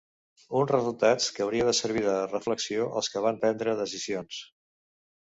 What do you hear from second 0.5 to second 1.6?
Uns resultats que